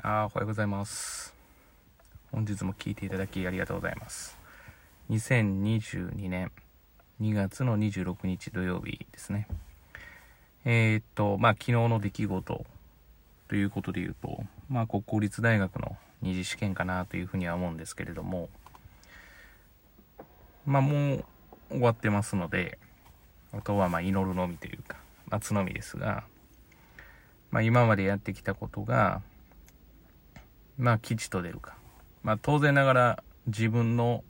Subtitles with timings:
[0.00, 1.34] あおはようございます。
[2.30, 4.38] 本日も聞いていただきありがとうございます。
[5.10, 6.52] 2022年
[7.20, 9.48] 2月の26日土曜日ですね。
[10.64, 12.64] えーっと、まあ昨日の出来事
[13.48, 18.48] ということで言うと、まあ国公立大学の二次試験かなというふうには思うんですけれども、
[20.64, 21.24] まあもう
[21.70, 22.78] 終わってますので、
[23.52, 24.96] あとはまあ祈るのみというか、
[25.28, 26.22] 待つのみですが、
[27.50, 29.22] まあ今までやってきたことが、
[30.78, 31.76] まあ吉と出るか。
[32.22, 34.22] まあ当然ながら自分の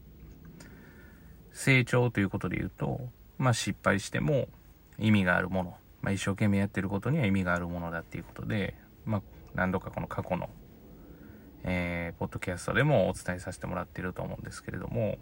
[1.53, 3.01] 成長ということで言うと、
[3.37, 4.49] まあ失敗しても
[4.99, 8.75] 意味があるもの、まあ一生懸命やってることには意味があるものだっていうことで、
[9.05, 9.23] まあ
[9.55, 10.49] 何度かこの過去の、
[11.65, 15.19] えー、ポッドキャストでもお伝えさせてもらっていると思うんですけれども、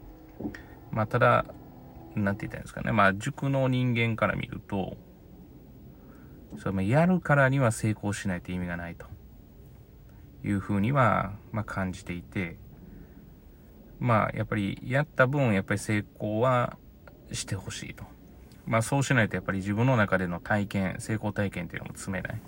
[0.91, 1.47] まあただ、
[2.15, 4.97] なんて言ったいいんですかね、まあ塾の人間から見ると、
[6.59, 9.07] それまあやるからには成功しないと意味がないと。
[10.47, 12.57] いうふうには、まあ、感じていて、
[13.99, 16.77] まあ、やっぱりやった分、やっぱり成功は
[17.33, 18.05] してほしいと。
[18.67, 22.41] まあ、そうしないとやっぱり自分の中での体験、成功体験っていうのも積めない。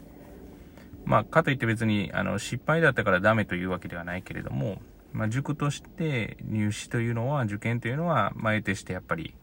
[1.05, 4.81] まあ、かといって別に、あの、失敗だったからダメというわけではないけれども、
[5.13, 9.35] まあ、塾として入試というのは、受験というのは、前としてやっぱり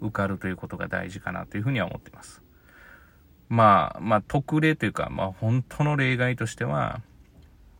[0.00, 2.42] 受かるということが大事かなというふうには思っています。
[3.48, 7.00] まあ、まあ、特例というか、まあ、本当の例外としては、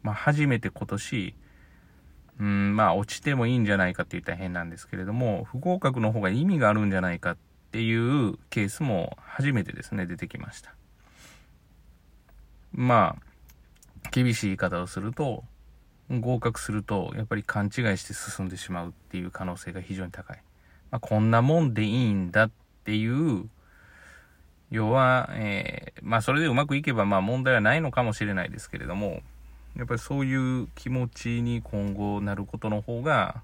[0.07, 1.35] まあ、初めて今年、
[2.39, 7.37] うん、まあ、落ちてもいいんじゃないかって言ったら変なんですけれども、不合格の方が意味があるんじゃないかっ
[7.73, 10.77] ていうケースも初めてですね、出てきました。
[12.73, 13.17] ま
[14.05, 15.43] あ、厳しい言い方をすると、
[16.09, 20.43] 合格すると、やっぱり勘違いして進んでしまうっていう可能性が非常に高い。
[20.93, 22.51] まあ、こんなもんでいいんだっ
[22.85, 23.49] ていう、
[24.71, 29.23] 要は、えー、まあ、それでうまくいけば、まあ、問題はないのかもしれないですけれども、
[29.77, 33.43] やっぱりそういう気持ちに今後なることの方が、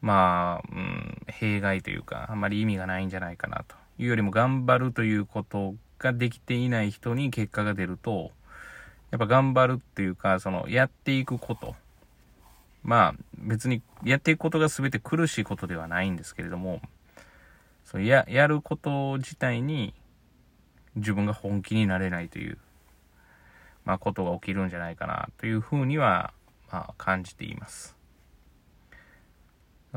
[0.00, 8.30] まあ、うん、弊害というか、あんまり意味がないんじゃないかなというよりも頑張るということができていない人に結果が出ると、
[9.10, 11.74] やっぱ頑張るっていうか、その、やっていくこと。
[12.82, 16.80] まあ、別にやっていくことが全て苦しいことではないんですけれども、
[17.84, 19.92] そうや、やること自体に
[20.94, 22.58] 自分が本気になれないという
[23.86, 26.34] まあ、ことが起きるんじゃないかなというふうには、
[26.70, 27.96] まあ、感じています。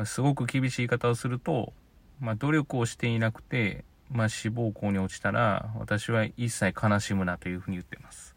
[0.05, 1.73] すごく厳しい言い方をすると、
[2.21, 8.35] まあ、努力をしていなくて、まあ、志望校に落ちたら、私は一切悲しむなというふうに言ってます。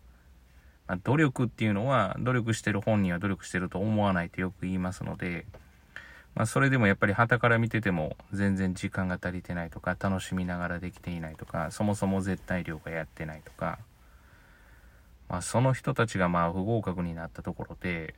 [0.89, 5.47] まあ、努力っていうのは、努力してる本人は努力してると思わないとよく言いますので、
[6.35, 13.79] まあ、それでもやっぱり旗から見てても全然時間が足りてないとか、楽しみながらできていないとか、そもそも絶対量がやってないとか、
[15.33, 18.15] まあ、その人たちがまあ不合格になったところで、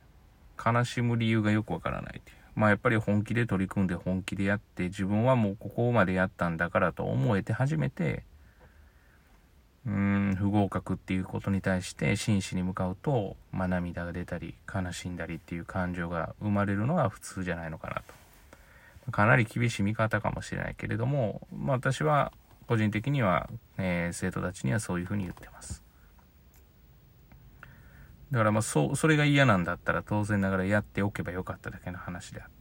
[0.63, 2.35] 悲しむ理由がよくわからないという。
[2.55, 8.23] まあやっぱり本気で取り組んで本気でやって、自分はもうここまでやったんだからと思えて初めて、
[9.85, 18.03] うん、不合格っていうことに対して真摯に向かうと、まあ涙が出たり、悲しんだりっていう感情が生まれるのが普通じゃないのかな
[19.05, 19.11] と。
[19.13, 22.33] かなり厳しい見方かもしれないけれども、まあ私は
[22.67, 25.84] 個人的には、えー、生徒たちにはそういうふうに言ってます。
[28.31, 32.55] だからまあそそれが嫌なんだったら当然ながらやっておけばよかっただけの話であって。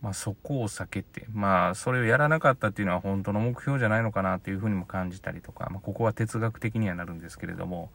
[0.00, 7.90] まあそこを避けてまあそれをやらなかったっていうのは本当の目標じゃないのかなっていうふうにも感じたりとか、まあ、ここは哲学的にはなるんですけれども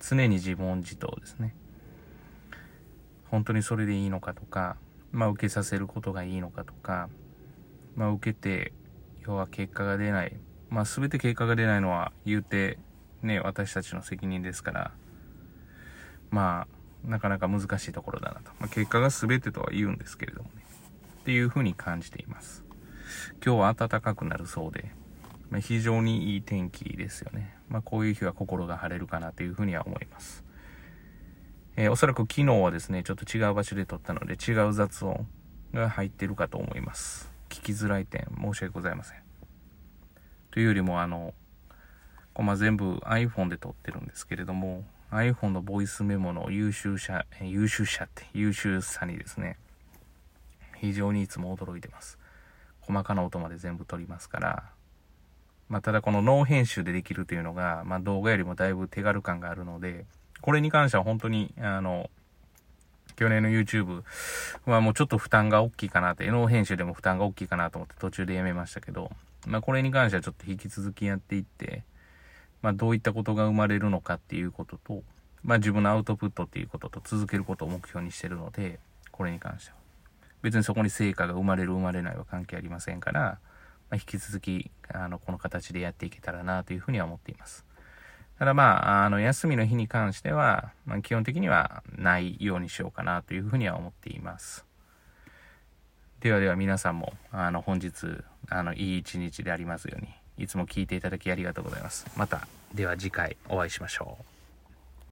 [0.00, 1.54] 常に自問自答ですね。
[3.30, 4.76] 本当にそれでいいのかとか
[5.12, 7.08] まあ受けさせることがいいのかとか
[7.94, 8.72] まあ受けて
[9.26, 10.36] 要は結果が出ない。
[10.70, 12.78] まあ全て結果が出ないのは言うて
[13.22, 14.90] ね私たちの責任ですから
[16.34, 16.66] ま
[17.06, 18.50] あ、なかなか難しいところだなと。
[18.58, 20.64] まあ、結果が全てとは言うんですけれどもね。
[21.20, 22.64] っていうふうに感じています。
[23.44, 24.90] 今日は暖かくなるそうで、
[25.50, 27.56] まあ、非常にいい天気ですよね。
[27.68, 30.42] まあ、こういう日は心が晴れるかなというふうには思います。
[31.76, 35.28] えー、おそらく昨日はですね、ちょっと違う場所で撮ったので違う雑音
[35.72, 37.30] が入ってるかと思います。
[37.48, 39.18] 聞きづらい点、申し訳ございません。
[40.50, 41.32] というよりも、あの、
[42.32, 49.56] こま、全部 iPhone で撮ってるんですけれども、iPhone のボイスメモの優秀さ、優秀さって優秀さにですね、
[50.80, 52.18] 非常にいつも驚いてます。
[52.80, 54.64] 細かな音まで全部取りますから、
[55.68, 60.04] まあ、ただこのノー編集でできるというのが、まあ、動画よりもだいぶ手軽感があるので、
[60.40, 62.10] これに関しては本当に、あの、
[63.16, 64.02] 去年の YouTube
[64.66, 69.10] はもうちょっと負担が大きいかなって、ノ編集でも負担が大きいかなと思って途中でやめましたけど、
[69.46, 71.84] まあ、これに関してはちょっと引き続きやっていって、
[72.64, 75.02] まあ、どういったことが生まれるのかっていうことと、
[75.42, 78.80] まあ自分のアウトプットっていうことと続けることを目標にしてるので、
[79.10, 79.76] これに関しては。
[80.40, 83.38] 別にそこに成果が生まれる生まれないは関係ありませんから、ま
[83.90, 87.66] あ、引き続き、あの、この形でやっていけたらなというふうには思っています。
[88.38, 94.64] ただまあ、あの、休みの日に関しては、まあ、基本的にはないようにしようかなというふうには思っています。
[96.20, 100.08] ではでは皆さんも、あの、本日、あの、いい一日でありますように、
[100.38, 102.06] いつも聞いていただきありがとうございます。
[102.16, 104.33] また、では次回お会いしましょう。